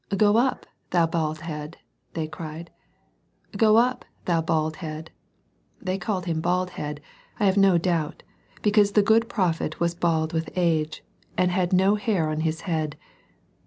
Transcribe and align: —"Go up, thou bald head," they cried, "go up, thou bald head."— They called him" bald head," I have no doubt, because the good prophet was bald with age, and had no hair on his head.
—"Go 0.17 0.35
up, 0.37 0.65
thou 0.89 1.05
bald 1.05 1.41
head," 1.41 1.77
they 2.15 2.25
cried, 2.27 2.71
"go 3.55 3.77
up, 3.77 4.03
thou 4.25 4.41
bald 4.41 4.77
head."— 4.77 5.11
They 5.79 5.99
called 5.99 6.25
him" 6.25 6.41
bald 6.41 6.71
head," 6.71 7.01
I 7.39 7.45
have 7.45 7.55
no 7.55 7.77
doubt, 7.77 8.23
because 8.63 8.93
the 8.93 9.03
good 9.03 9.29
prophet 9.29 9.79
was 9.79 9.93
bald 9.93 10.33
with 10.33 10.49
age, 10.55 11.03
and 11.37 11.51
had 11.51 11.71
no 11.71 11.93
hair 11.97 12.29
on 12.29 12.39
his 12.39 12.61
head. 12.61 12.97